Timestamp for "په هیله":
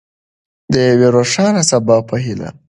2.09-2.49